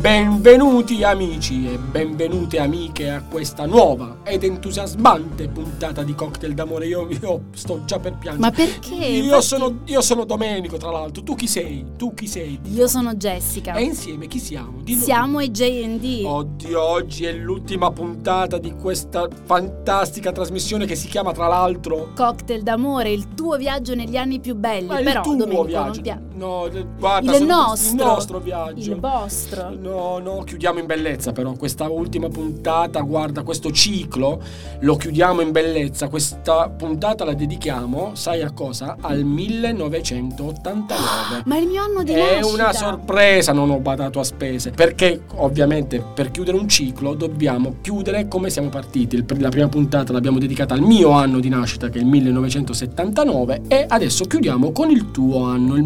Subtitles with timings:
[0.00, 6.86] Benvenuti amici e benvenute amiche a questa nuova ed entusiasmante puntata di Cocktail d'amore.
[6.86, 8.38] Io, io sto già per piangere.
[8.40, 8.94] Ma perché?
[8.94, 11.22] Io, Infatti- sono, io sono Domenico, tra l'altro.
[11.22, 11.84] Tu chi sei?
[11.98, 12.58] Tu chi sei?
[12.72, 13.74] Io sono Jessica.
[13.74, 14.80] E insieme chi siamo?
[14.82, 16.22] Dillo Siamo i JD.
[16.24, 22.12] Oddio, oggi è l'ultima puntata di questa fantastica trasmissione che si chiama, tra l'altro.
[22.16, 24.86] Cocktail d'amore, il tuo viaggio negli anni più belli.
[24.86, 25.92] Ma Però, il tuo Domenico, viaggio.
[25.92, 26.68] non pia- no,
[26.98, 27.90] guarda, Il nostro.
[27.90, 28.92] Il nostro viaggio.
[28.92, 29.76] Il vostro.
[29.78, 34.40] No, no, chiudiamo in bellezza però questa ultima puntata, guarda, questo ciclo
[34.80, 36.08] lo chiudiamo in bellezza.
[36.08, 38.96] Questa puntata la dedichiamo, sai a cosa?
[39.00, 41.42] Al 1989.
[41.44, 42.46] Ma è il mio anno di È nascita.
[42.46, 48.28] una sorpresa, non ho badato a spese, perché ovviamente per chiudere un ciclo dobbiamo chiudere
[48.28, 49.24] come siamo partiti.
[49.38, 53.84] La prima puntata l'abbiamo dedicata al mio anno di nascita che è il 1979 e
[53.88, 55.84] adesso chiudiamo con il tuo anno, il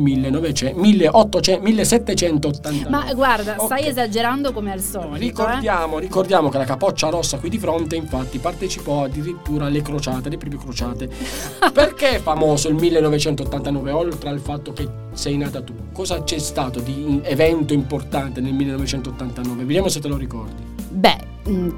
[0.53, 2.91] 1900, 1800, 1789.
[2.91, 3.65] Ma guarda, Ok.
[3.65, 5.15] stai esagerando come al solito.
[5.15, 5.19] eh.
[5.19, 10.39] Ricordiamo, ricordiamo che la capoccia rossa qui di fronte infatti partecipò addirittura alle crociate, alle
[10.39, 11.09] prime crociate.
[11.73, 15.73] Perché è famoso il 1989 oltre al fatto che sei nata tu?
[15.93, 19.65] Cosa c'è stato di evento importante nel 1989?
[19.65, 20.63] Vediamo se te lo ricordi.
[20.91, 21.19] Beh,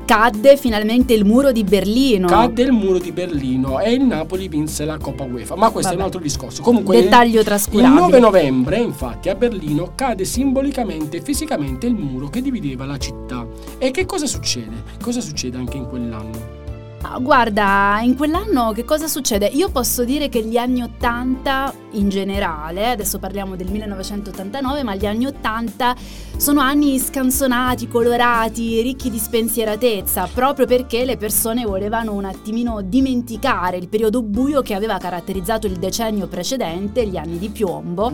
[0.04, 2.26] cadde finalmente il muro di Berlino.
[2.28, 5.96] Cadde il muro di Berlino e il Napoli vinse la Coppa UEFA, ma questo è
[5.96, 5.96] Vabbè.
[5.96, 6.62] un altro discorso.
[6.62, 8.00] Comunque Dettaglio il trascurabile.
[8.00, 13.46] 9 novembre, infatti, a Berlino cade simbolicamente e fisicamente il muro che divideva la città.
[13.78, 14.82] E che cosa succede?
[15.02, 16.55] Cosa succede anche in quell'anno?
[17.08, 19.46] Ah, Guarda, in quell'anno che cosa succede?
[19.46, 25.06] Io posso dire che gli anni 80 in generale, adesso parliamo del 1989, ma gli
[25.06, 25.94] anni 80
[26.36, 33.76] sono anni scansonati, colorati, ricchi di spensieratezza, proprio perché le persone volevano un attimino dimenticare
[33.76, 38.12] il periodo buio che aveva caratterizzato il decennio precedente, gli anni di piombo.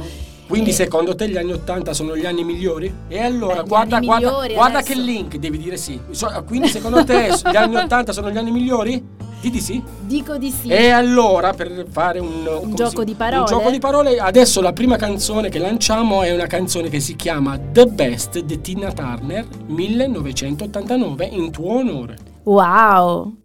[0.53, 0.75] Quindi Eh.
[0.75, 2.93] secondo te gli anni 80 sono gli anni migliori?
[3.09, 5.99] E allora Beh, guarda, guarda, guarda adesso- che link devi dire sì.
[6.47, 9.03] Quindi secondo te gli anni 80 sono gli anni migliori?
[9.41, 9.83] Di di sì.
[10.03, 10.69] Dico di sì.
[10.69, 13.41] E allora per fare un, come gioco si- di parole?
[13.41, 17.17] Un gioco di parole, adesso la prima canzone che lanciamo è una canzone che si
[17.17, 22.17] chiama The Best di Tina Turner 1989 in tuo onore.
[22.45, 23.37] Wow!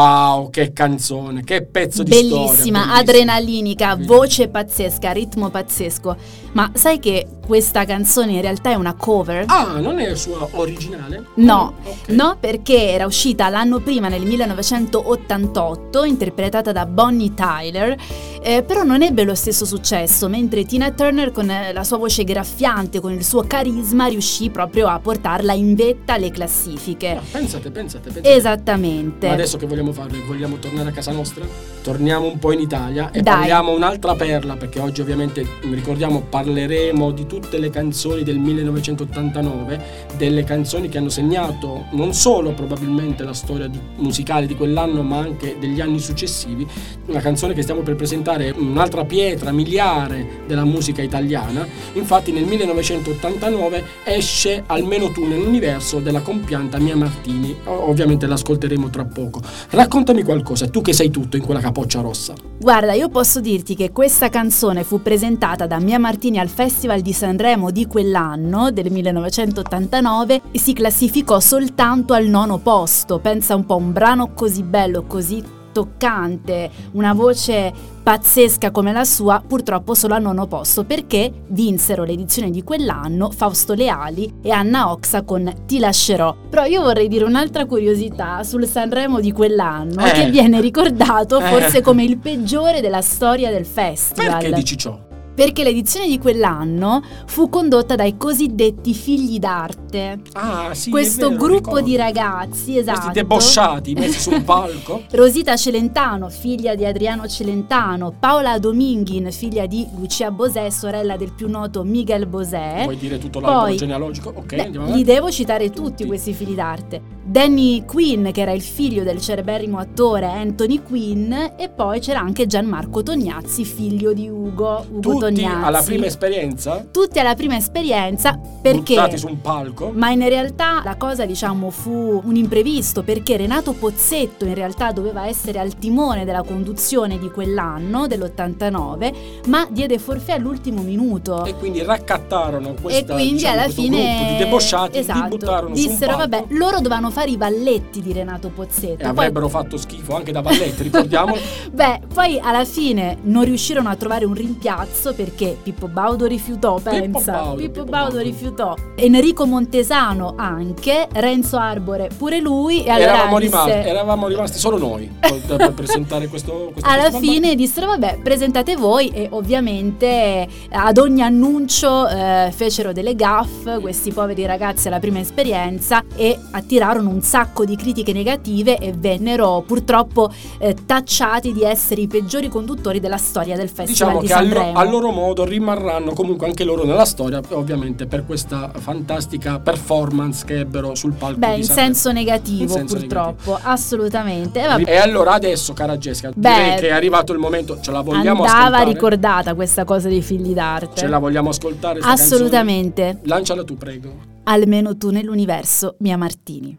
[0.00, 2.46] Wow, che canzone, che pezzo di storia.
[2.46, 6.16] Bellissima, adrenalinica, voce pazzesca, ritmo pazzesco.
[6.52, 9.42] Ma sai che questa canzone in realtà è una cover?
[9.48, 11.24] Ah, non è sua originale?
[11.34, 12.08] No, Ah, ok.
[12.10, 17.96] no, perché era uscita l'anno prima, nel 1988, interpretata da Bonnie Tyler,
[18.40, 22.22] eh, però non ebbe lo stesso successo, mentre Tina Turner con eh, la sua voce
[22.22, 27.16] graffiante, con il suo carisma, riuscì proprio a portarla in vetta alle classifiche.
[27.16, 28.32] Ah, pensate, pensate, pensate.
[28.36, 29.26] Esattamente.
[29.26, 30.20] Ma adesso che vogliamo fare?
[30.24, 31.44] Vogliamo tornare a casa nostra?
[31.82, 33.34] Torniamo un po' in Italia e Dai.
[33.38, 39.80] parliamo un'altra perla, perché oggi ovviamente ricordiamo parleremo di tutte le canzoni del 1989,
[40.16, 45.18] delle canzoni che hanno segnato non solo probabilmente la storia di- musicale di quell'anno, ma
[45.18, 46.66] anche degli anni successivi.
[47.06, 51.66] Una canzone che stiamo per presentare è un'altra pietra miliare della musica italiana.
[51.94, 57.56] Infatti nel 1989 esce Almeno tu nell'universo della compianta Mia Martini.
[57.64, 59.40] Ovviamente l'ascolteremo tra poco.
[59.70, 62.34] Raccontami qualcosa, tu che sei tutto in quella capoccia rossa.
[62.58, 67.12] Guarda, io posso dirti che questa canzone fu presentata da Mia Martini al Festival di
[67.30, 73.20] Sanremo di quell'anno, del 1989, e si classificò soltanto al nono posto.
[73.20, 75.40] Pensa un po', un brano così bello, così
[75.70, 77.72] toccante, una voce
[78.02, 83.74] pazzesca come la sua, purtroppo solo al nono posto perché vinsero l'edizione di quell'anno Fausto
[83.74, 86.34] Leali e Anna Oxa con Ti lascerò.
[86.48, 90.10] Però io vorrei dire un'altra curiosità sul Sanremo di quell'anno Eh.
[90.10, 91.44] che viene ricordato Eh.
[91.44, 94.40] forse come il peggiore della storia del festival.
[94.40, 94.98] Perché dici ciò?
[95.34, 100.20] Perché l'edizione di quell'anno fu condotta dai cosiddetti figli d'arte.
[100.32, 101.80] Ah, sì, Questo vero, gruppo ricordo.
[101.82, 103.00] di ragazzi, esatto.
[103.00, 105.02] Questi debosciati messi su un palco.
[105.12, 111.48] Rosita Celentano, figlia di Adriano Celentano, Paola Dominghin, figlia di Lucia Bosè, sorella del più
[111.48, 112.82] noto Miguel Bosè.
[112.84, 114.32] Vuoi dire tutto l'albero genealogico?
[114.34, 116.06] Ok, Beh, andiamo li devo citare tutti, Tutti.
[116.06, 117.18] questi figli d'arte.
[117.24, 122.46] Danny Quinn, che era il figlio del cereberrimo attore Anthony Quinn, e poi c'era anche
[122.46, 126.84] Gianmarco Tognazzi, figlio di Ugo, Ugo Tutti alla prima esperienza?
[126.90, 129.90] Tutti alla prima esperienza perché Buttati su un palco?
[129.94, 135.26] ma in realtà la cosa diciamo fu un imprevisto perché Renato Pozzetto in realtà doveva
[135.26, 139.12] essere al timone della conduzione di quell'anno, dell'89,
[139.46, 141.44] ma diede forfè all'ultimo minuto.
[141.44, 145.28] E quindi raccattarono E questa, quindi diciamo, alla questo fine gruppo di debosciati, esatto, li
[145.28, 148.92] buttarono dissero vabbè, loro dovevano fare i balletti di Renato Pozzetto.
[148.92, 151.40] e Poi- avrebbero fatto schifo anche da balletti, ricordiamolo.
[151.72, 157.32] Beh, poi alla fine non riuscirono a trovare un rimpiazzo perché Pippo Baudo rifiutò, pensa.
[157.32, 158.74] Baudo, Pippo Pippo Baudo rifiutò.
[158.96, 164.78] Enrico Montesano anche, Renzo Arbore pure lui e allora eravamo, disse- rimasti, eravamo rimasti solo
[164.78, 167.22] noi per, per presentare questo, questo alla festival.
[167.34, 173.78] fine dissero vabbè presentate voi e ovviamente eh, ad ogni annuncio eh, fecero delle gaffe
[173.80, 179.62] questi poveri ragazzi alla prima esperienza e attirarono un sacco di critiche negative e vennero
[179.66, 184.32] purtroppo eh, tacciati di essere i peggiori conduttori della storia del Festival Diciamo di che
[184.32, 184.78] a, lo- Sanremo.
[185.00, 190.94] Loro modo rimarranno comunque anche loro nella storia, ovviamente per questa fantastica performance che ebbero
[190.94, 194.62] sul palco Beh, in senso negativo In senso purtroppo, assolutamente.
[194.62, 197.90] E vabbè, E allora adesso, cara Jessica, Beh, direi che è arrivato il momento, ce
[197.90, 198.92] la vogliamo andava ascoltare?
[198.92, 201.00] ricordata questa cosa dei figli d'arte.
[201.00, 202.00] Ce la vogliamo ascoltare?
[202.02, 203.02] Assolutamente.
[203.02, 203.28] canzone?
[203.28, 204.12] Lanciala tu, prego.
[204.44, 206.76] Almeno tu nell'universo, Mia Martini.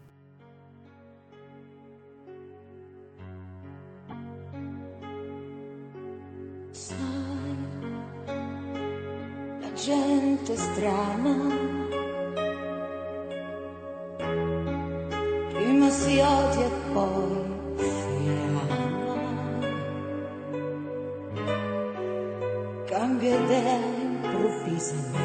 [9.84, 11.34] Gente strana
[15.52, 17.42] prima si odia e poi
[17.78, 18.66] si ama.
[22.86, 25.21] Cambia idea improvvisamente.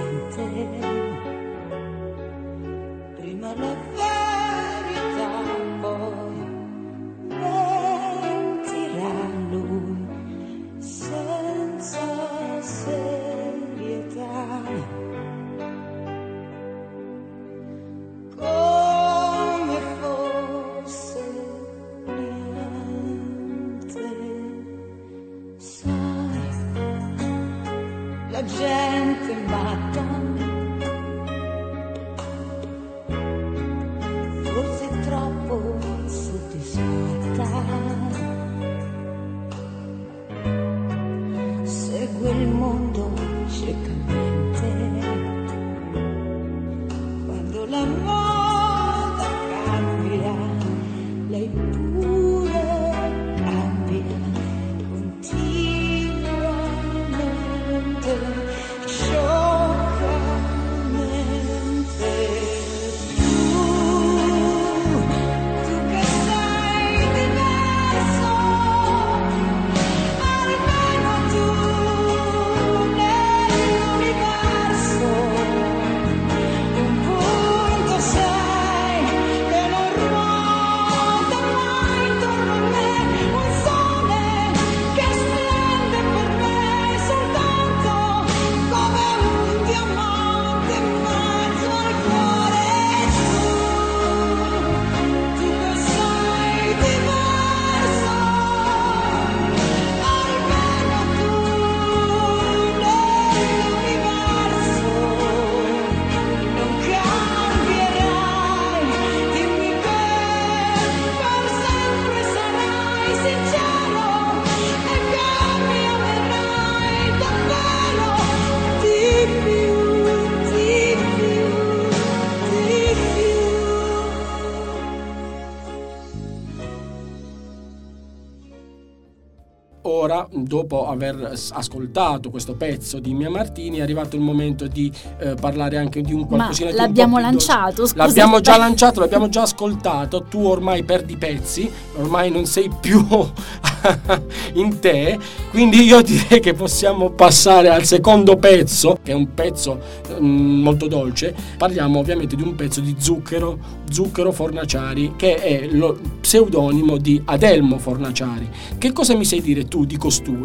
[130.47, 135.77] Dopo aver ascoltato questo pezzo di Mia Martini, è arrivato il momento di eh, parlare
[135.77, 138.05] anche di un Ma qualcosina di un po' l'abbiamo lanciato, scusa.
[138.05, 140.23] L'abbiamo già lanciato, l'abbiamo già ascoltato.
[140.23, 143.05] Tu ormai perdi pezzi, ormai non sei più
[144.53, 145.19] in te.
[145.49, 149.79] Quindi io direi che possiamo passare al secondo pezzo, che è un pezzo
[150.19, 151.35] mm, molto dolce.
[151.57, 153.57] Parliamo ovviamente di un pezzo di Zucchero,
[153.89, 158.49] Zucchero Fornaciari, che è lo pseudonimo di Adelmo Fornaciari.
[158.77, 160.36] Che cosa mi sai dire tu di costui?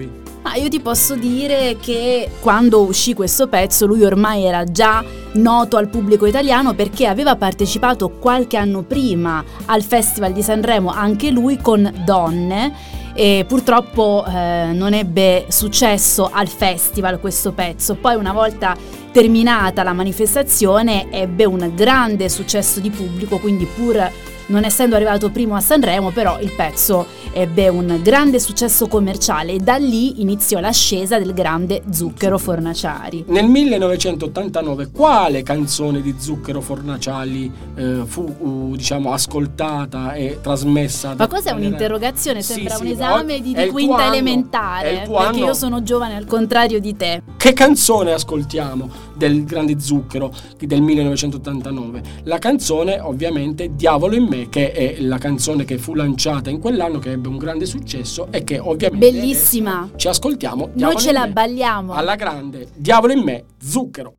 [0.43, 5.77] Ma io ti posso dire che quando uscì questo pezzo lui ormai era già noto
[5.77, 11.59] al pubblico italiano perché aveva partecipato qualche anno prima al Festival di Sanremo anche lui
[11.59, 17.95] con Donne e purtroppo eh, non ebbe successo al festival questo pezzo.
[17.95, 18.77] Poi una volta
[19.13, 24.11] terminata la manifestazione ebbe un grande successo di pubblico, quindi pur
[24.47, 29.59] non essendo arrivato primo a Sanremo, però il pezzo ebbe un grande successo commerciale e
[29.59, 33.25] da lì iniziò l'ascesa del grande Zucchero Fornaciari.
[33.29, 41.15] Nel 1989 quale canzone di Zucchero Fornaciari eh, fu uh, diciamo ascoltata e trasmessa?
[41.17, 42.43] Ma cos'è un'interrogazione?
[42.43, 45.37] Sembra sì, un esame di, di quinta elementare, perché anno.
[45.37, 47.23] io sono giovane al contrario di te.
[47.37, 52.03] Che canzone ascoltiamo del grande Zucchero del 1989?
[52.25, 56.99] La canzone ovviamente Diavolo in me che è la canzone che fu lanciata in quell'anno
[56.99, 59.89] che ebbe un grande successo e che ovviamente Bellissima.
[59.97, 61.33] ci ascoltiamo Noi Diavolo ce in la me.
[61.33, 61.93] balliamo.
[61.95, 64.15] alla grande Diavolo in me Zucchero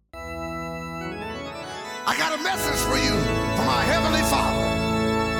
[2.05, 3.15] I got a message for you
[3.55, 4.61] from our Heavenly Father.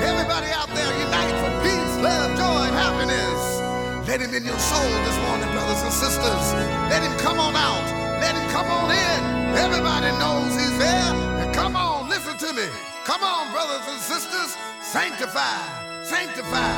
[0.02, 3.60] Everybody out there, unite for peace, love, joy, and happiness.
[4.08, 6.54] Let Him in your soul this morning, brothers and sisters.
[6.88, 8.03] Let Him come on out.
[8.24, 9.20] Let Him come on in.
[9.66, 11.12] Everybody knows He's there.
[11.40, 12.68] And come on, listen to me.
[13.04, 14.56] Come on, brothers and sisters.
[14.80, 15.58] Sanctify,
[16.02, 16.76] sanctify,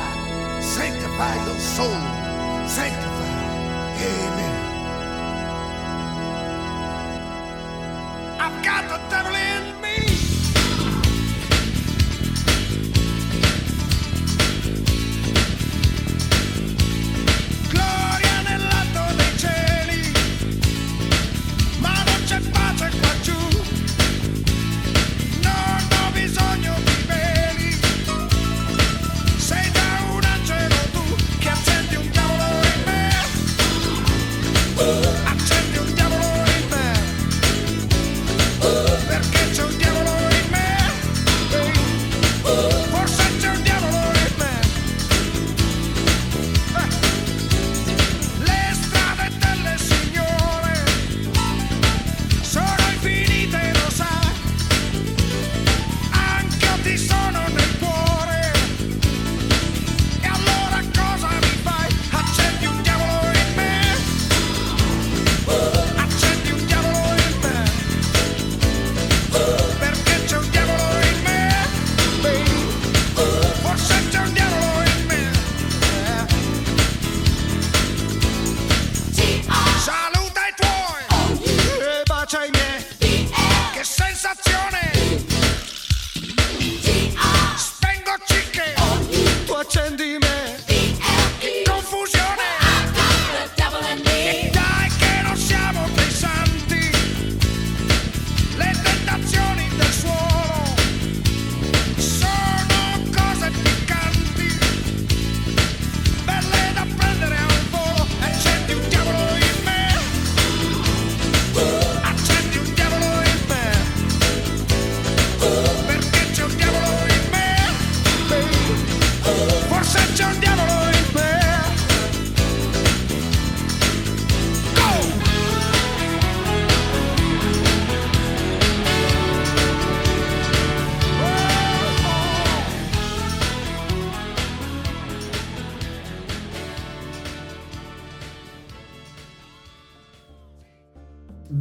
[0.61, 2.01] sanctify your soul.
[2.67, 3.35] Sanctify.
[4.11, 4.55] Amen.
[8.45, 9.86] I've got the devil in me.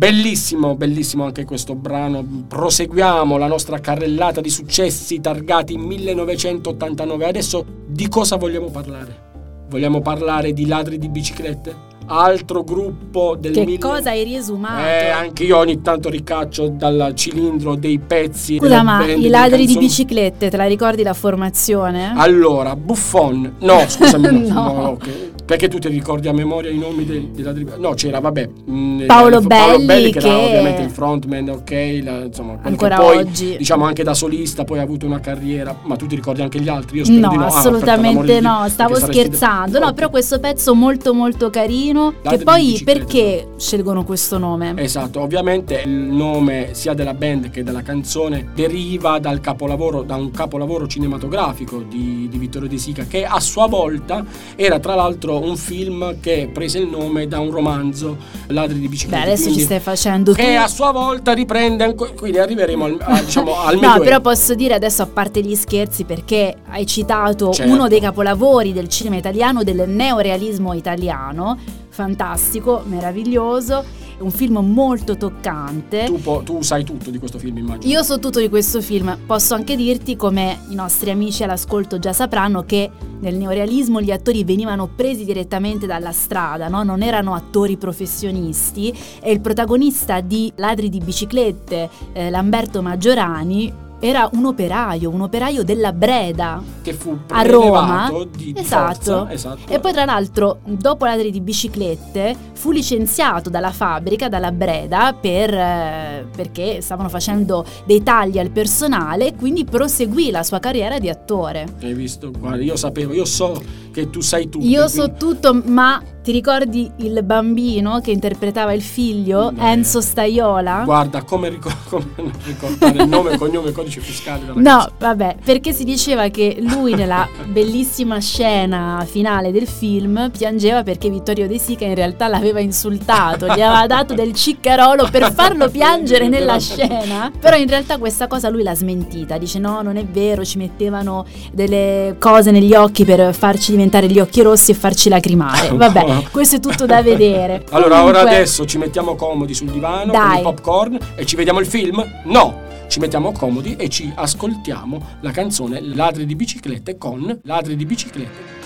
[0.06, 2.24] Bellissimo, bellissimo anche questo brano.
[2.46, 7.24] Proseguiamo la nostra carrellata di successi targati 1989.
[7.26, 9.24] Adesso di cosa vogliamo parlare?
[9.68, 11.74] Vogliamo parlare di ladri di biciclette?
[12.06, 14.86] Altro gruppo del Che mille- cosa hai riesumato?
[14.86, 18.58] Eh, anche io ogni tanto ricaccio dal cilindro dei pezzi.
[18.58, 22.12] Scusa, ma i ladri di biciclette, te la ricordi la formazione?
[22.14, 23.56] Allora, Buffon.
[23.58, 24.46] No, scusami.
[24.46, 24.72] no, No.
[24.72, 25.34] no, ok.
[25.46, 27.64] Perché tu ti ricordi a memoria i nomi dei, dei ladri?
[27.78, 28.48] No, c'era, vabbè.
[28.64, 33.18] mh, Paolo eh, Belli, che, che- era ovviamente il frontman, ok, la- insomma, Ancora poi,
[33.18, 33.56] oggi.
[33.56, 36.68] diciamo anche da solista, poi ha avuto una carriera, ma tu ti ricordi anche gli
[36.68, 36.98] altri?
[36.98, 37.44] Io spero No, di no.
[37.44, 39.78] Ah, assolutamente l'amor no, di- stavo scherzando.
[39.78, 42.14] No, però questo pezzo molto molto carino.
[42.22, 44.74] Ladri Che poi perché scelgono questo nome?
[44.76, 50.32] Esatto, ovviamente il nome sia della band che della canzone deriva dal capolavoro, da un
[50.32, 54.24] capolavoro cinematografico di, di Vittorio De Sica che a sua volta
[54.56, 58.16] era tra l'altro un film che prese il nome da un romanzo,
[58.48, 59.22] Ladri di Beh, biciclette.
[59.24, 60.38] adesso quindi- ci stai facendo tu.
[60.40, 64.54] che a sua volta riprende, anco- quindi arriveremo al, a- diciamo, al No, però posso
[64.54, 67.72] dire adesso a parte gli scherzi perché hai citato Certo.
[67.72, 73.82] uno dei capolavori del cinema italiano, del neorealismo italiano, fantastico, meraviglioso,
[74.18, 76.04] un film molto toccante.
[76.04, 77.92] tu, po- tu sai tutto di questo film, immagino.
[77.92, 82.12] Io so tutto di questo film, posso anche dirti come i nostri amici all'ascolto già
[82.12, 86.82] sapranno che nel neorealismo gli attori venivano presi direttamente dalla strada, no?
[86.82, 94.28] non erano attori professionisti e il protagonista di Ladri di biciclette, eh, Lamberto Maggiorani, era
[94.32, 98.10] un operaio, un operaio della Breda che fu a Roma.
[98.36, 98.92] di, di esatto.
[98.92, 99.72] forza, esatto.
[99.72, 105.52] E poi tra l'altro, dopo ladri di biciclette, fu licenziato dalla fabbrica, dalla Breda, per,
[105.52, 111.08] eh, perché stavano facendo dei tagli al personale e quindi proseguì la sua carriera di
[111.08, 111.66] attore.
[111.82, 112.30] Hai visto?
[112.30, 113.60] Guarda, io sapevo, io so
[113.96, 114.64] che tu sai tutto.
[114.66, 119.70] Io so quindi- tutto, ma ti ricordi il bambino che interpretava il figlio, Beh.
[119.70, 120.82] Enzo Staiola?
[120.84, 125.84] Guarda, come, ricor- come ricordare il nome, cognome e codice fiscale No, vabbè, perché si
[125.84, 131.94] diceva che lui nella bellissima scena finale del film piangeva perché Vittorio De Sica in
[131.94, 137.30] realtà l'aveva insultato, gli aveva dato del ciccarolo per farlo piangere nella scena.
[137.38, 141.24] Però in realtà questa cosa lui l'ha smentita, dice no, non è vero, ci mettevano
[141.52, 145.70] delle cose negli occhi per farci diventare gli occhi rossi e farci lacrimare.
[145.70, 147.64] Vabbè, questo è tutto da vedere.
[147.76, 150.28] Allora, ora Comunque- adesso ci mettiamo comodi sul divano Dai.
[150.28, 152.04] con il popcorn e ci vediamo il film?
[152.24, 152.64] No!
[152.88, 158.56] Ci mettiamo comodi e ci ascoltiamo la canzone Ladri di biciclette con Ladri di biciclette.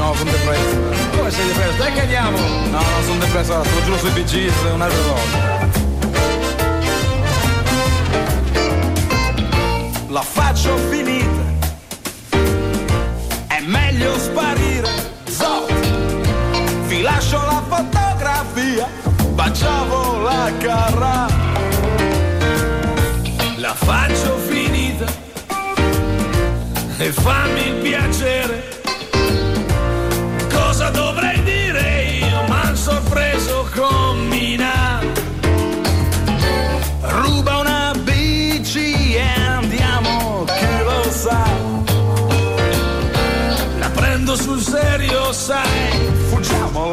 [0.00, 1.16] No, sono depresso.
[1.16, 1.76] Come sei depresso?
[1.76, 2.38] Dai che andiamo.
[2.38, 5.79] No, no, sono depresso, lo giuro sui è un'altra cosa.
[10.10, 11.68] La faccio finita.
[13.46, 14.88] È meglio sparire.
[15.28, 15.72] Zot.
[16.88, 18.88] Vi lascio la fotografia.
[19.34, 21.26] Baciavo la carra.
[23.58, 25.06] La faccio finita
[26.98, 28.79] e fammi il piacere.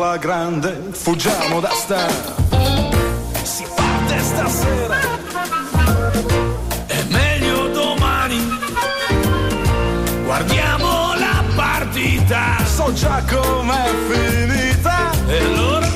[0.08, 2.08] Alla grande, fuggiamo da sta.
[3.44, 5.00] Si parte stasera.
[6.86, 8.60] È meglio domani.
[10.24, 12.58] Guardiamo la partita.
[12.64, 15.12] So già com'è finita.
[15.28, 15.88] E allora?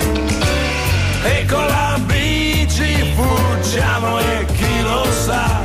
[1.24, 5.62] E con la bici fuggiamo e chi lo sa.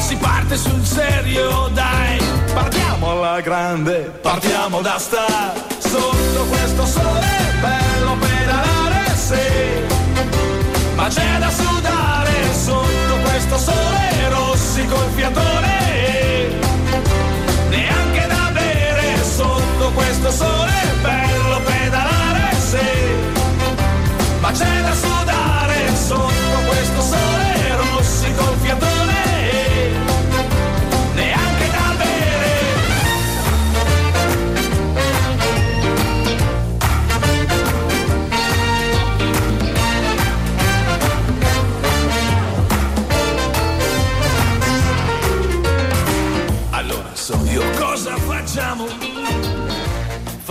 [0.00, 2.18] Si parte sul serio, dai.
[2.52, 5.75] Partiamo alla grande, partiamo da sta.
[5.98, 7.26] Sotto questo sole
[7.62, 10.94] bello pedalare, sì.
[10.94, 16.48] Ma c'è da sudare sotto questo sole rossi col fiatone.
[17.70, 20.65] Neanche da bere sotto questo sole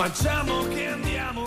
[0.06, 1.42] Facciamo che andiamo.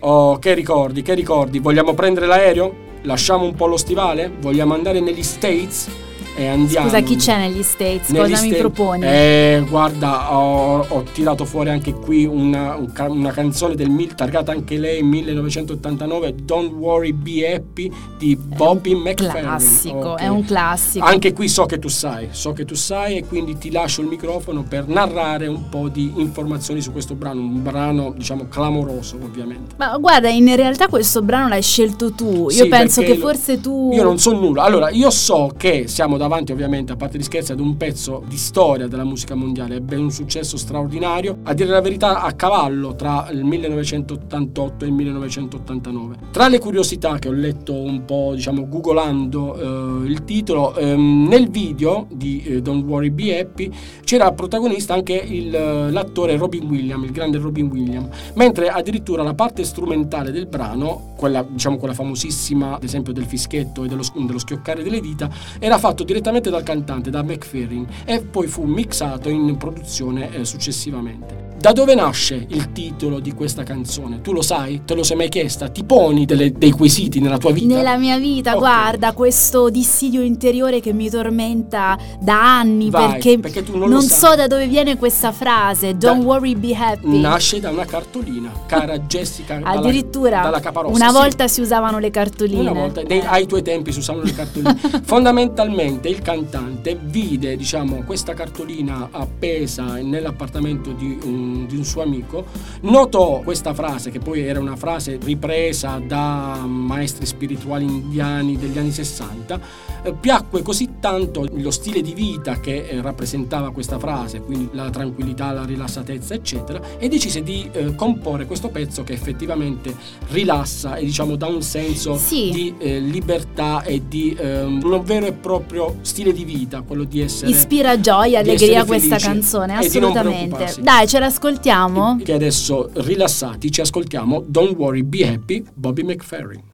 [0.00, 1.60] Oh, che ricordi, che ricordi?
[1.60, 2.74] Vogliamo prendere l'aereo?
[3.04, 4.30] Lasciamo un po' lo stivale?
[4.38, 5.88] Vogliamo andare negli States?
[6.36, 6.88] E andiamo.
[6.88, 8.08] Scusa, chi c'è negli States?
[8.08, 9.04] Negli Cosa mi States- proponi?
[9.04, 12.76] Eh, guarda, ho, ho tirato fuori anche qui una,
[13.08, 19.42] una canzone del mil, targata anche lei 1989, Don't Worry Be Happy di Bobby McFerrin.
[19.42, 20.20] classico, Ok.
[20.20, 21.04] è un classico.
[21.04, 24.08] Anche qui so che tu sai, so che tu sai e quindi ti lascio il
[24.08, 29.74] microfono per narrare un po' di informazioni su questo brano, un brano diciamo clamoroso ovviamente.
[29.76, 32.44] Ma guarda, in realtà questo brano l'hai scelto tu.
[32.44, 33.90] Io Sì, penso che lo- forse tu.
[33.92, 34.62] Io non so nulla.
[34.64, 38.36] Allora, io so che siamo davanti, ovviamente, a parte gli scherzi, ad un pezzo di
[38.36, 39.76] storia della musica mondiale.
[39.76, 41.38] Ebbe un successo straordinario.
[41.42, 46.16] A dire la verità, a cavallo tra il 1988 e il 1989.
[46.30, 51.48] Tra le curiosità che ho letto un po', diciamo, googolando eh, il titolo, ehm, nel
[51.50, 53.70] video di eh, Don't Worry Be Happy
[54.04, 58.08] c'era protagonista anche il, eh, l'attore Robin Williams, il grande Robin Williams.
[58.34, 63.84] Mentre addirittura la parte strumentale del brano, quella diciamo quella famosissima, ad esempio del fischietto
[63.84, 68.46] e dello, dello schioccare delle dita, era fatto direttamente dal cantante, da McFerrin, e poi
[68.46, 71.53] fu mixato in produzione eh, successivamente.
[71.64, 74.20] Da dove nasce il titolo di questa canzone?
[74.20, 74.82] Tu lo sai?
[74.84, 75.70] Te lo sei mai chiesta?
[75.70, 77.74] Ti poni delle- dei quesiti nella tua vita?
[77.74, 78.58] Nella mia vita, Ok.
[78.58, 84.00] guarda, questo dissidio interiore che mi tormenta da anni Vai, perché, perché tu non lo
[84.02, 84.10] sai.
[84.10, 87.18] so da dove viene questa frase, don't Da- worry, be happy.
[87.18, 89.54] Nasce da una cartolina, cara Jessica.
[89.56, 90.94] dalla- Addirittura dalla Caparossa.
[90.94, 91.12] una sì.
[91.14, 92.60] volta si usavano le cartoline.
[92.60, 94.76] Una volta, nei- ai tuoi tempi si usavano le cartoline.
[95.02, 102.44] Fondamentalmente il cantante vide diciamo, questa cartolina appesa nell'appartamento di un, di un suo amico,
[102.82, 108.90] notò questa frase che poi era una frase ripresa da maestri spirituali indiani degli anni
[108.90, 109.60] 60,
[110.02, 114.90] eh, piacque così tanto lo stile di vita che eh, rappresentava questa frase, quindi la
[114.90, 119.94] tranquillità, la rilassatezza eccetera, e decise di eh, comporre questo pezzo che effettivamente
[120.30, 122.50] rilassa e diciamo dà un senso Sì.
[122.50, 127.20] di eh, libertà e di ehm, un vero e proprio stile di vita, quello di
[127.20, 130.74] essere Ispira gioia, allegria questa canzone, assolutamente.
[130.80, 132.18] Dai, ce l'ascoltiamo?
[132.22, 136.73] Che adesso rilassati ci ascoltiamo Don't Worry Be Happy, Bobby McFerrin.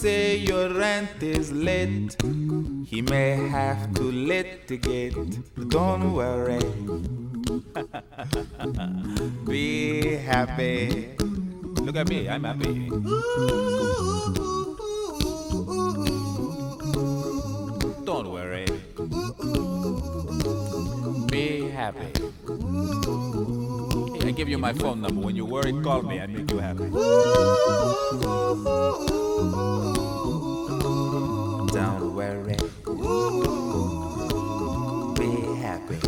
[0.00, 2.16] Say your rent is late.
[2.86, 5.14] He may have to litigate.
[5.68, 6.58] Don't worry.
[9.44, 11.10] Be happy.
[11.84, 12.88] Look at me, I'm happy.
[18.08, 18.64] Don't worry.
[21.28, 22.10] Be happy.
[24.26, 25.20] I give you my phone number.
[25.20, 26.20] When you worry, call me.
[26.20, 26.88] I make you happy.
[31.72, 32.56] Don't worry.
[35.16, 35.98] Be happy.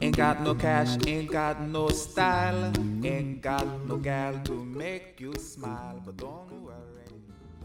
[0.00, 2.72] Ain't got no cash, ain't got no style,
[3.04, 6.61] ain't got no gal to make you smile, but don't.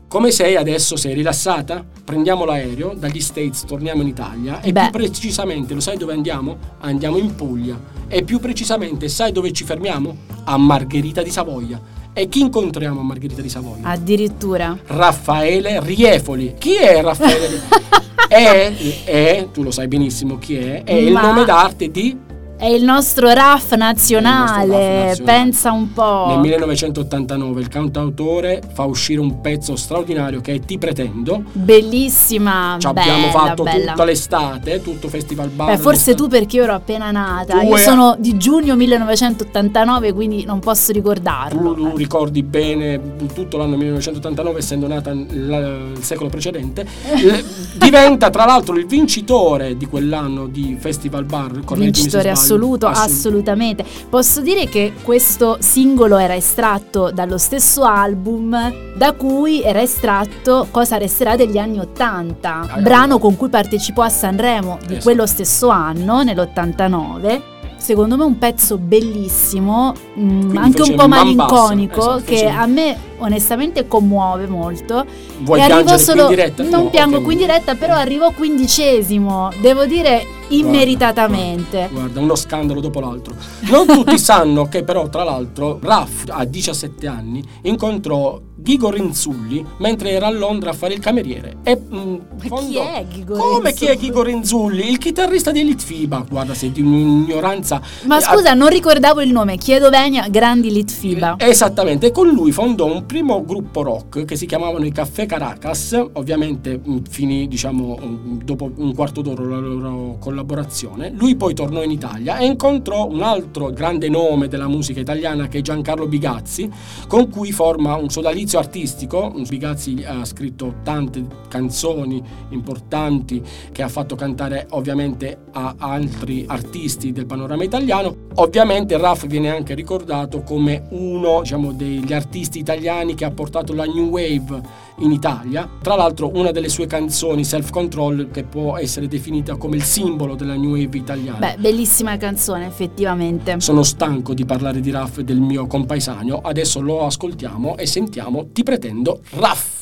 [0.07, 0.95] Come sei adesso?
[0.95, 1.83] Sei rilassata?
[2.05, 4.83] Prendiamo l'aereo, dagli States torniamo in Italia e Beh.
[4.83, 6.57] più precisamente lo sai dove andiamo?
[6.79, 10.15] Andiamo in Puglia e più precisamente sai dove ci fermiamo?
[10.45, 11.81] A Margherita di Savoia.
[12.13, 13.83] E chi incontriamo a Margherita di Savoia?
[13.83, 14.77] Addirittura.
[14.85, 16.55] Raffaele Riefoli.
[16.57, 17.61] Chi è Raffaele?
[18.29, 22.17] è, è, tu lo sai benissimo chi è, è il Ma- nome d'arte di
[22.59, 25.23] È il nostro RAF nazionale, Il nostro RAF nazionale.
[25.43, 26.25] pensa un po'.
[26.29, 31.43] Nel 1989 il cantautore fa uscire un pezzo straordinario che è Ti pretendo.
[31.51, 33.91] Bellissima, Ci bella, abbiamo fatto bella.
[33.91, 35.67] tutta l'estate, tutto festival bar.
[35.67, 37.59] Beh, forse tu perché io ero appena nata.
[37.59, 41.75] Tu Io e- sono di giugno 1989, quindi non posso ricordarlo.
[41.75, 42.99] Tu, tu ricordi bene
[43.35, 46.87] tutto l'anno 1989, essendo nata il secolo precedente.
[47.77, 51.59] Diventa tra l'altro il vincitore di quell'anno di Festival Bar.
[51.63, 52.45] correggimi se sbaglio.
[52.53, 53.85] Assoluto, Assolut- assolutamente.
[54.09, 60.97] Posso dire che questo singolo era estratto dallo stesso album da cui era estratto Cosa
[60.97, 65.03] resterà degli anni Ottanta, Ah, brano con cui partecipò a Sanremo di Esatto.
[65.03, 67.41] quello stesso anno, nell'89.
[67.77, 72.55] Secondo me un pezzo bellissimo, mm, Quindi anche un po' man malinconico, esatto, che facevi-
[72.57, 75.05] a me onestamente commuove molto.
[75.39, 76.25] Vuoi e arrivo solo.
[76.25, 76.63] qui in diretta?
[76.63, 77.23] Non No, piango ok.
[77.23, 79.51] qui in diretta, però arrivo quindicesimo.
[79.61, 81.89] Devo dire immeritatamente.
[81.91, 83.35] Guarda, uno scandalo dopo l'altro.
[83.69, 90.09] Non tutti sanno che però, tra l'altro, Raff a 17 anni incontrò Ghigo Rinzulli mentre
[90.11, 91.57] era a Londra a fare il cameriere.
[91.63, 92.15] E, mm,
[92.49, 93.95] Ma chi è Ghigo Come chi è?
[93.95, 94.89] Ghigo Rinzulli?
[94.89, 96.25] Il chitarrista di Elite FIBA.
[96.29, 97.81] Guarda, sei di un'ignoranza.
[98.05, 99.57] Ma Eh, scusa, non ricordavo il nome.
[99.57, 101.35] Chiedo Venia, Grandi Litfiba.
[101.37, 105.99] Esattamente, e con lui fondò un primo gruppo rock che si chiamavano i Caffè Caracas,
[106.13, 111.11] ovviamente mh, finì diciamo mh, dopo un quarto d'ora la loro collaborazione.
[111.15, 115.59] Lui poi tornò in Italia e incontrò un altro grande nome della musica italiana che
[115.59, 116.69] è Giancarlo Bigazzi,
[117.07, 119.33] con cui forma un sodalizio artistico.
[119.47, 127.25] Bigazzi ha scritto tante canzoni importanti che ha fatto cantare ovviamente a altri artisti del
[127.25, 128.15] panorama italiano.
[128.35, 133.85] Ovviamente Raff viene anche ricordato come uno diciamo, degli artisti italiani che ha portato la
[133.85, 135.69] New Wave in Italia.
[135.81, 140.35] Tra l'altro una delle sue canzoni, Self Control, che può essere definita come il simbolo
[140.35, 141.39] della New Wave italiana.
[141.39, 143.59] Beh, bellissima canzone, effettivamente.
[143.59, 148.47] Sono stanco di parlare di Raff e del mio compaesano, adesso lo ascoltiamo e sentiamo
[148.51, 149.76] Ti pretendo Raff.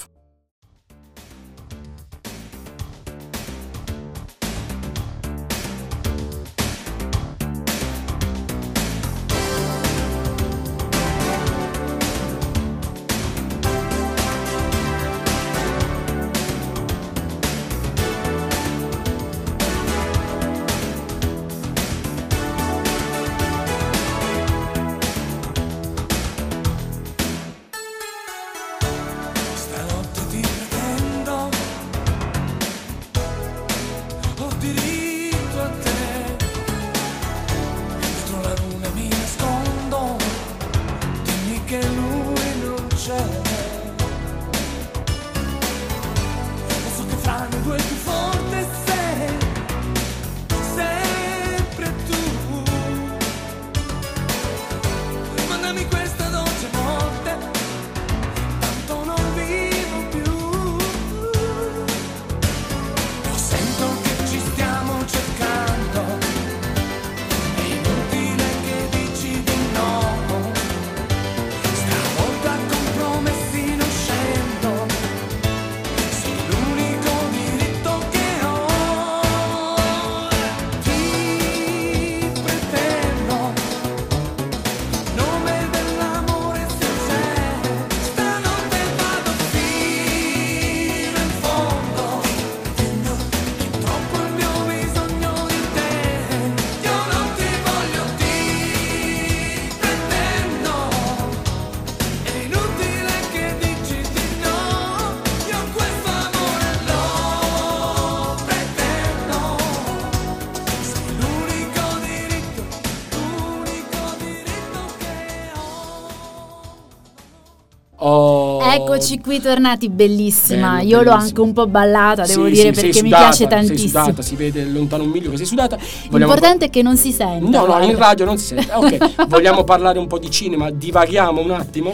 [118.75, 120.77] Eccoci qui tornati, bellissima.
[120.77, 123.37] Bello, Io l'ho anche un po' ballata, devo Sì, dire, sì, perché mi sudata, piace
[123.37, 123.87] Sei tantissimo.
[123.87, 125.77] sudata, si vede lontano un miglio che sei sudata.
[125.77, 127.49] Vogliamo- L'importante è che non si senta.
[127.59, 128.71] No, no, in radio non si sente.
[128.73, 131.93] Ok, vogliamo parlare un po' di cinema, divaghiamo un attimo?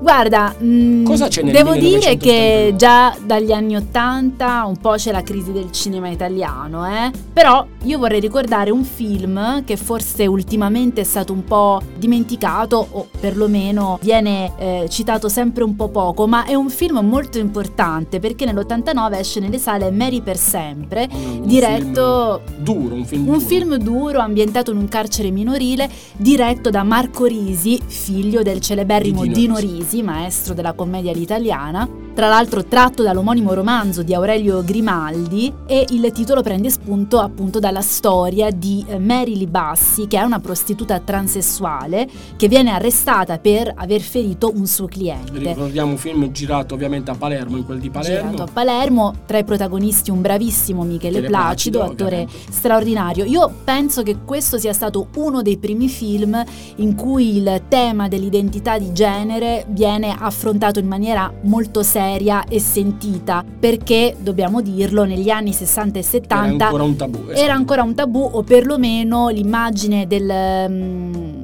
[0.00, 2.16] Guarda, mm, Cosa c'è nel devo dire 1989?
[2.16, 7.10] che già dagli anni Ottanta un po' c'è la crisi del cinema italiano, eh?
[7.32, 13.08] Però io vorrei ricordare un film che forse ultimamente è stato un po' dimenticato o
[13.20, 18.46] perlomeno viene eh, citato sempre un po' poco, ma è un film molto importante perché
[18.46, 23.40] nell'89 esce nelle sale Mary per sempre, Un diretto film duro, un film un duro.
[23.46, 29.28] film duro ambientato in un carcere minorile diretto da Marco Risi, figlio del celeberrimo Di
[29.28, 29.58] Dino, Dino
[29.90, 31.99] Risi, maestro della commedia all'italiana.
[32.12, 37.80] Tra l'altro tratto dall'omonimo romanzo di Aurelio Grimaldi e il titolo prende spunto appunto dalla
[37.80, 44.00] storia di eh, Mary Libassi, che è una prostituta transessuale che viene arrestata per aver
[44.00, 45.38] ferito un suo cliente.
[45.38, 48.30] Ricordiamo un film girato ovviamente a Palermo, in quel di Palermo.
[48.30, 52.52] Girato a Palermo, tra i protagonisti un bravissimo Michele Michele Placido, Placido, attore ovviamente.
[52.52, 53.24] straordinario.
[53.24, 56.42] Io penso che questo sia stato uno dei primi film
[56.76, 61.99] in cui il tema dell'identità di genere viene affrontato in maniera molto seria
[62.48, 67.18] e sentita, perché dobbiamo dirlo, negli anni 60 e 70 Era ancora un tabù.
[67.28, 67.40] esatto.
[67.44, 70.66] era ancora un tabù o perlomeno l'immagine del...
[70.68, 71.38] mm,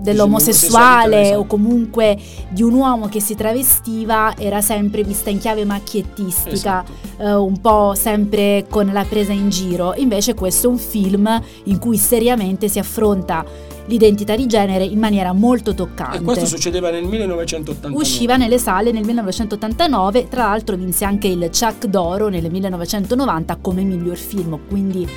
[0.00, 2.16] dell'omosessuale o comunque
[2.48, 6.92] di un uomo che si travestiva era sempre vista in chiave macchiettistica, Esatto.
[7.18, 9.92] eh, un po' sempre con la presa in giro.
[9.96, 13.44] Invece questo è un film in cui seriamente si affronta
[13.90, 16.18] l'identità di genere in maniera molto toccante.
[16.18, 18.00] E questo succedeva nel 1989.
[18.00, 23.82] Usciva nelle sale nel 1989, tra l'altro vinse anche il Chuck d'Oro nel 1990 come
[23.82, 25.08] miglior film, quindi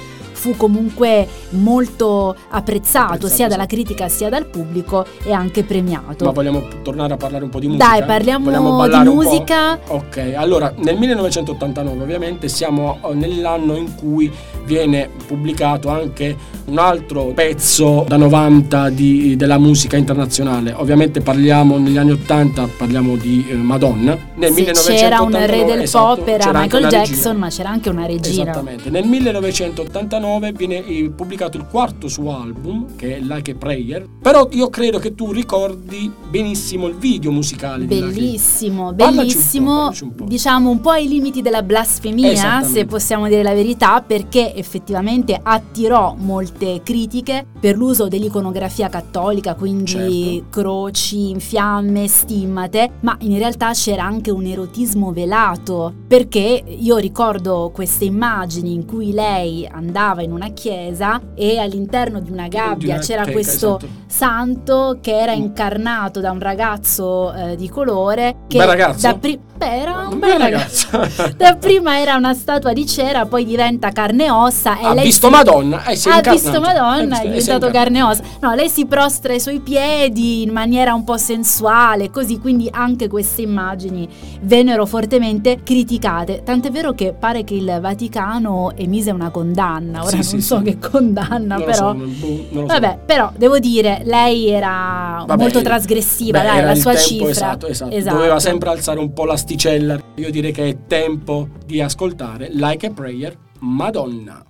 [0.43, 6.25] fu comunque molto apprezzato, Apprezzato, sia dalla critica sia dal pubblico e anche premiato.
[6.25, 7.87] Ma vogliamo tornare a parlare un po' di musica?
[7.87, 9.23] Dai, parliamo di ballare un po'?
[9.23, 9.79] musica.
[9.87, 14.29] Ok, allora nel 1989 ovviamente siamo eh, nell'anno in cui
[14.65, 20.73] viene pubblicato anche un altro pezzo da 90 di- della musica internazionale.
[20.73, 24.17] Ovviamente parliamo negli anni 80, parliamo di eh, Madonna.
[24.35, 27.03] Nel Sì, 1989 c'era un re del esatto, pop, era Michael una regina.
[27.03, 28.51] Jackson, ma c'era anche una regina.
[28.51, 28.89] Esattamente.
[28.89, 34.05] Nel 1989 viene eh, pubblicato il quarto suo album, che è Like a Prayer.
[34.21, 39.91] Però io credo che tu ricordi benissimo il video musicale di Bellissimo, un po', bellissimo,
[40.01, 40.23] un po'.
[40.25, 46.15] diciamo un po' ai limiti della blasfemia, se possiamo dire la verità, perché effettivamente attirò
[46.53, 50.45] molte critiche per l'uso dell'iconografia cattolica, quindi Certo.
[50.49, 57.71] croci in fiamme, stimmate, ma in realtà c'era anche un erotismo velato, perché io ricordo
[57.73, 63.03] queste immagini in cui lei andava in una chiesa e all'interno di una gabbia una
[63.03, 63.87] c'era teca, questo esatto.
[64.07, 70.07] santo che era incarnato da un ragazzo eh, di colore che da pri- beh, era
[70.09, 70.87] un, bel ragazzo.
[70.91, 71.33] ragazzo.
[71.35, 75.27] Dapprima era una statua di cera, poi diventa carne e ossa e ha lei visto
[75.27, 76.37] si- Madonna e si è incarnato.
[76.51, 77.71] Visto Madonna, è diventato incarnato.
[77.71, 78.23] carne e ossa.
[78.41, 83.07] No, lei si prostra ai suoi piedi in maniera un po' sensuale, così quindi anche
[83.07, 84.07] queste immagini
[84.41, 86.41] vennero fortemente criticate.
[86.43, 90.01] Tant'è vero che pare che il Vaticano emise una condanna.
[90.01, 90.63] Ora Sì, non sì, so sì.
[90.63, 91.73] che condanna, Non però.
[91.73, 92.65] so, non- boh, so.
[92.65, 97.29] Vabbè, però devo dire, lei era Vabbè, molto trasgressiva, beh, dai, la sua tempo, cifra.
[97.29, 97.91] Esatto, esatto.
[97.95, 98.15] Esatto.
[98.15, 99.99] Doveva sempre alzare un po' l'asticella.
[100.15, 104.43] Io direi che è tempo di ascoltare Like a Prayer, Madonna.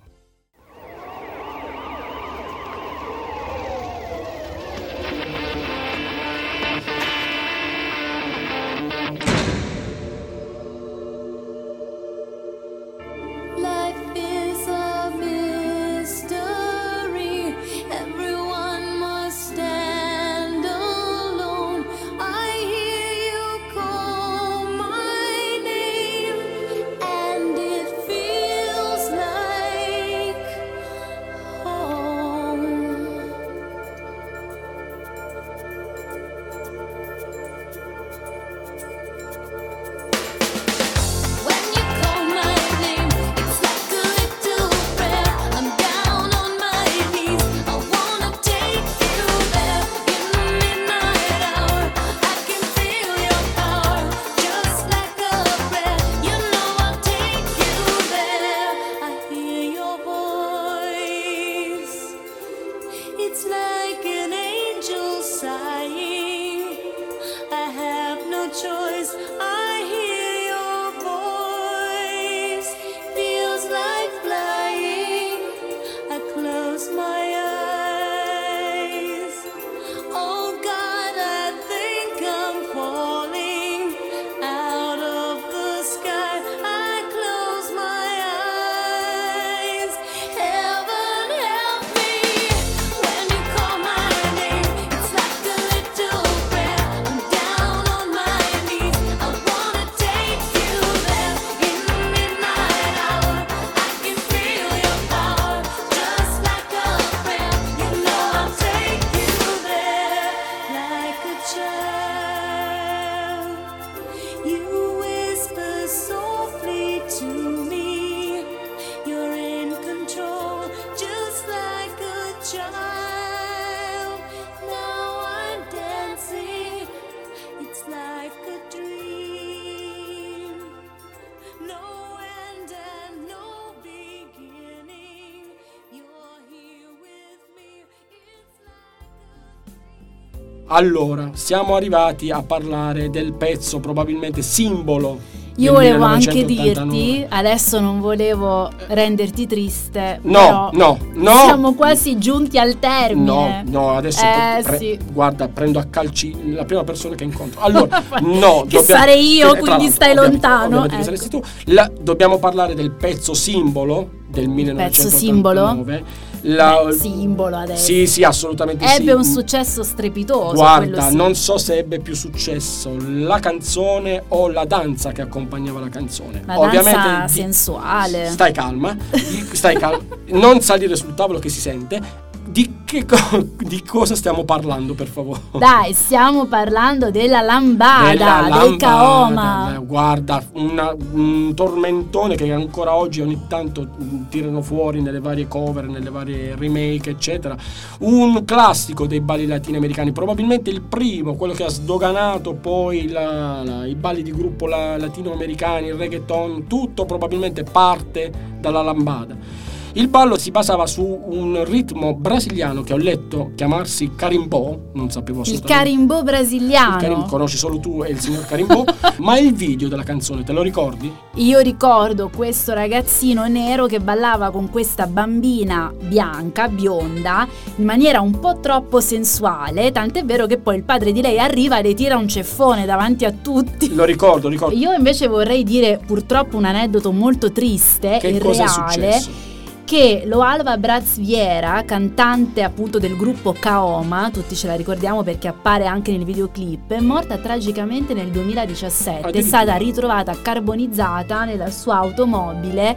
[140.66, 145.32] Allora, siamo arrivati a parlare del pezzo probabilmente simbolo.
[145.58, 146.90] Io volevo anche 1989.
[146.90, 151.36] dirti, adesso non volevo renderti triste, No, no, no.
[151.44, 153.62] siamo quasi giunti al No, termine.
[153.68, 154.98] no, adesso Eh, pre- sì.
[155.12, 157.60] guarda, prendo a calci la prima persona che incontro.
[157.60, 161.04] Allora, no, Che sarei io, tra quindi l'altro, stai lontano, ovviamente che ecco.
[161.04, 161.42] saresti tu.
[161.72, 165.16] La- dobbiamo parlare del pezzo simbolo del 1989.
[165.16, 166.02] simbolo?
[166.46, 167.84] La- Beh, simbolo adesso.
[167.84, 169.00] Sì, sì, assolutamente sì.
[169.00, 170.54] Ebbe un successo strepitoso.
[170.54, 171.16] Guarda, sì.
[171.16, 176.42] non so se ebbe più successo la canzone o la danza che accompagnava la canzone.
[176.44, 178.28] La Ovviamente danza sensuale.
[178.30, 178.94] Stai calma,
[179.52, 180.02] stai calma.
[180.28, 182.22] non salire sul tavolo che si sente.
[182.54, 185.40] Di, che co- di cosa stiamo parlando, per favore?
[185.58, 189.74] Dai, stiamo parlando della lambada, Della del lambada, Kaoma.
[189.74, 195.48] eh, Guarda, una- un tormentone che ancora oggi ogni tanto mm, tirano fuori nelle varie
[195.48, 197.56] cover, nelle varie remake, eccetera.
[198.02, 203.84] Un classico dei balli latinoamericani, probabilmente il primo, quello che ha sdoganato poi la- la-
[203.84, 208.30] i balli di gruppo la- latinoamericani, il reggaeton, tutto probabilmente parte
[208.60, 209.62] dalla lambada.
[209.96, 215.42] Il ballo si basava su un ritmo brasiliano che ho letto chiamarsi carimbó, non sapevo
[215.42, 215.72] Il assolutamente.
[215.84, 216.96] carimbò brasiliano.
[216.96, 218.82] Il Karim- conosci solo tu e il signor Carimbò,
[219.18, 221.12] ma il video della canzone te lo ricordi?
[221.36, 228.40] Io ricordo questo ragazzino nero che ballava con questa bambina bianca, bionda, in maniera un
[228.40, 232.16] po' troppo sensuale, tant'è vero che poi il padre di lei arriva e le tira
[232.16, 233.94] un ceffone davanti a tutti.
[233.94, 234.74] Lo ricordo, ricordo.
[234.74, 238.90] Io invece vorrei dire purtroppo un aneddoto molto triste Che e cosa è reale.
[239.12, 239.52] successo?
[239.84, 246.10] Che Loalva Brazviera, cantante appunto del gruppo Kaoma, tutti ce la ricordiamo perché appare anche
[246.10, 252.96] nel videoclip, è morta tragicamente nel 2017, è stata ritrovata carbonizzata nella sua automobile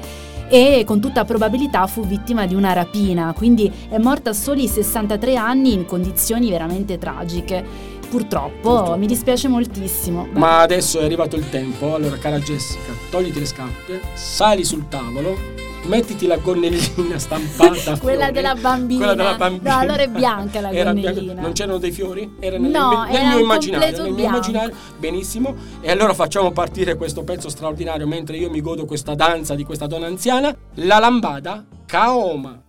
[0.50, 5.36] e con tutta probabilità fu vittima di una rapina, quindi è morta a soli 63
[5.36, 7.96] anni in condizioni veramente tragiche.
[8.10, 8.98] Purtroppo, Purtroppo.
[8.98, 10.30] mi dispiace moltissimo.
[10.32, 15.57] Ma adesso è arrivato il tempo, allora cara Jessica, togliti le scarpe, sali sul tavolo,
[15.86, 17.98] mettiti la gonnellina stampata.
[18.02, 19.00] Quella della bambina.
[19.06, 19.74] Quella della bambina.
[19.74, 21.22] No, allora è bianca la Era gonnellina.
[21.22, 21.42] bianca.
[21.42, 22.36] Non c'erano dei fiori?
[22.40, 24.04] Era nel, No, nel- nel era mio immaginario.
[24.04, 24.76] Nel mio immaginario.
[24.98, 25.56] Benissimo.
[25.82, 29.88] E allora facciamo partire questo pezzo straordinario mentre io mi godo questa danza di questa
[29.88, 30.56] donna anziana.
[30.76, 32.62] La lambada Kaoma.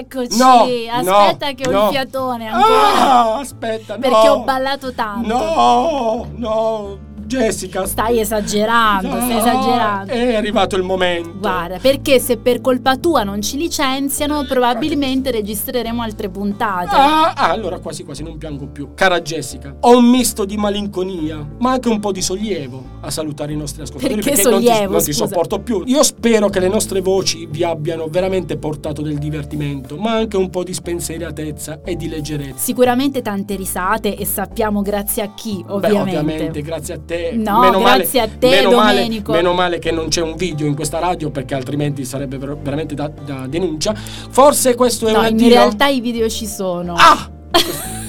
[0.00, 1.84] Eccoci, No, aspetta no, che ho no.
[1.84, 2.80] il fiatone ancora.
[2.94, 3.98] Ah, aspetta.
[3.98, 5.26] Perché ho ballato tanto.
[5.28, 6.98] No, no.
[7.30, 7.86] Jessica.
[7.86, 10.10] Stai esagerando, stai esagerando.
[10.12, 11.39] È arrivato il momento.
[11.40, 16.94] Guarda, perché se per colpa tua non ci licenziano, probabilmente registreremo altre puntate.
[16.94, 18.90] Ah, ah, allora quasi quasi non piango più.
[18.94, 23.52] Cara Jessica, ho un misto di malinconia, ma anche un po' di sollievo a salutare
[23.52, 24.20] i nostri ascoltatori.
[24.22, 25.26] Perché non ti- sollievo, non ti, scusa?
[25.26, 25.82] sopporto più.
[25.86, 30.50] Io spero che le nostre voci vi abbiano veramente portato del divertimento, ma anche un
[30.50, 32.58] po' di spensieratezza e di leggerezza.
[32.58, 36.18] Sicuramente tante risate e sappiamo grazie a chi, Beh, ovviamente.
[36.18, 37.32] ovviamente, grazie a te.
[37.34, 39.32] No, meno grazie male, a te, meno male- Domenico.
[39.32, 42.94] meno male che non c'è un video in questa radio perché altrimenti sarebbe ver- veramente
[42.94, 43.94] da, da denuncia.
[43.94, 45.48] Forse questo è No, un in addio.
[45.48, 46.94] realtà i video ci sono.
[46.96, 47.28] Ah!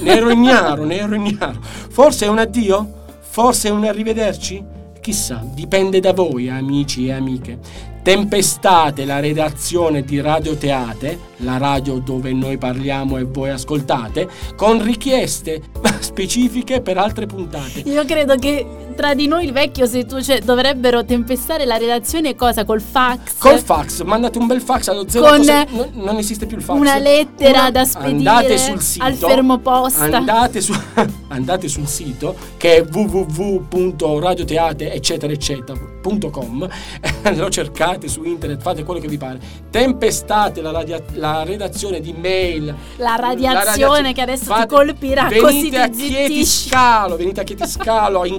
[0.02, 1.60] ne ero ignaro, ne ero ignaro.
[1.62, 3.00] Forse è un addio?
[3.20, 4.64] Forse è un arrivederci?
[5.00, 7.58] Chissà, dipende da voi, amici e amiche.
[8.04, 14.84] Tempestate la redazione di Radio Teate, la radio dove noi parliamo e voi ascoltate, con
[14.84, 15.62] richieste
[16.02, 17.80] specifiche per altre puntate.
[17.86, 18.66] Io credo che
[18.96, 23.38] tra di noi il vecchio se tu cioè, dovrebbero tempestare la redazione cosa col fax.
[23.38, 26.78] Col fax, mandate un bel fax allo 0 Con non, non esiste più il fax.
[26.78, 30.04] una lettera Una- da spedire andate sul sito, al fermoposta.
[30.04, 30.74] Andate, su-
[31.30, 36.68] andate sul sito che è www.radioteate eccetera eccetera.com
[37.36, 39.40] lo cercate su internet, fate quello che vi pare.
[39.70, 42.74] Tempestate la, radia- la redazione di mail.
[42.98, 46.10] La radiazione radiazio- che adesso fate- ti colpirà venite così a zittisci.
[46.14, 48.26] Chietiscalo, venite a Chietiscalo,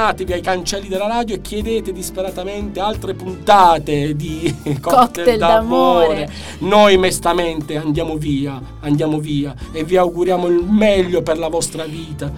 [0.00, 6.06] incatenatevi ai cancelli della radio e chiedete disperatamente altre puntate di cocktail, Cocktail d'amore.
[6.06, 6.32] d'amore.
[6.60, 12.32] Noi mestamente andiamo via, andiamo via e vi auguriamo il meglio per la vostra vita.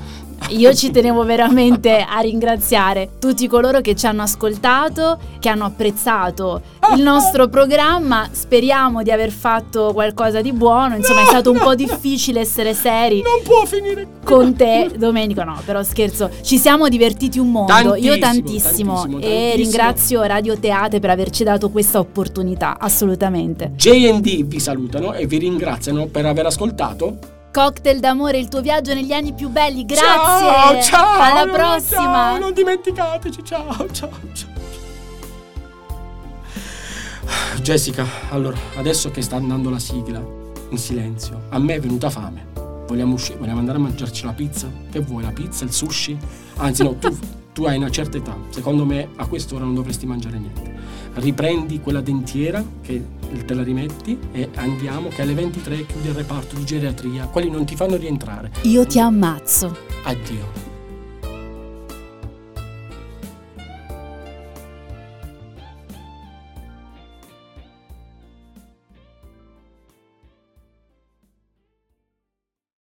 [0.50, 6.60] Io ci tenevo veramente a ringraziare tutti coloro che ci hanno ascoltato, che hanno apprezzato
[6.94, 8.28] il nostro programma.
[8.30, 10.96] Speriamo di aver fatto qualcosa di buono.
[10.96, 15.42] Insomma, è stato un po' difficile essere seri Non può finire con te, Domenico.
[15.42, 17.94] No, però scherzo, ci siamo divertiti un mondo.
[17.94, 18.94] Io Tantissimo, tantissimo.
[18.94, 19.54] tantissimo, E tantissimo.
[19.56, 22.76] ringrazio Radio Teate per averci dato questa opportunità.
[22.78, 23.72] Assolutamente.
[23.74, 27.40] JD vi salutano e vi ringraziano per aver ascoltato.
[27.52, 29.84] Cocktail d'amore, il tuo viaggio negli anni più belli.
[29.84, 30.06] Grazie.
[30.06, 32.02] Ciao, ciao, Alla prossima.
[32.02, 33.44] ciao, non dimenticateci.
[33.44, 34.50] Ciao, ciao, ciao.
[37.60, 40.20] Jessica, allora, adesso che sta andando la sigla,
[40.70, 42.46] in silenzio, a me è venuta fame.
[42.86, 44.68] Vogliamo uscire, vogliamo andare a mangiarci la pizza?
[44.90, 46.16] Che vuoi, la pizza, il sushi?
[46.56, 47.16] Anzi no, tu,
[47.52, 50.74] tu hai una certa età, secondo me a quest'ora non dovresti mangiare niente.
[51.14, 53.04] Riprendi quella dentiera che
[53.44, 57.64] te la rimetti e andiamo che alle 23 chiude il reparto di geriatria, quelli non
[57.64, 58.50] ti fanno rientrare.
[58.62, 59.76] Io ti ammazzo.
[60.04, 60.71] Addio.